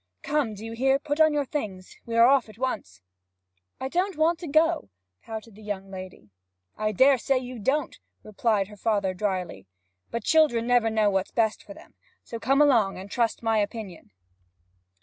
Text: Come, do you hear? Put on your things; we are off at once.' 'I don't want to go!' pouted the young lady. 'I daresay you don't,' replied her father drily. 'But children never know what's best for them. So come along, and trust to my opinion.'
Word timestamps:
Come, 0.23 0.55
do 0.55 0.65
you 0.65 0.71
hear? 0.73 0.97
Put 0.97 1.21
on 1.21 1.31
your 1.31 1.45
things; 1.45 1.95
we 2.07 2.15
are 2.17 2.25
off 2.25 2.49
at 2.49 2.57
once.' 2.57 3.03
'I 3.79 3.89
don't 3.89 4.15
want 4.17 4.39
to 4.39 4.47
go!' 4.47 4.89
pouted 5.21 5.53
the 5.53 5.61
young 5.61 5.91
lady. 5.91 6.31
'I 6.75 6.93
daresay 6.93 7.37
you 7.37 7.59
don't,' 7.59 7.99
replied 8.23 8.67
her 8.69 8.75
father 8.77 9.13
drily. 9.13 9.67
'But 10.09 10.23
children 10.23 10.65
never 10.65 10.89
know 10.89 11.11
what's 11.11 11.29
best 11.29 11.61
for 11.61 11.75
them. 11.75 11.93
So 12.23 12.39
come 12.39 12.63
along, 12.63 12.97
and 12.97 13.11
trust 13.11 13.37
to 13.39 13.45
my 13.45 13.59
opinion.' 13.59 14.09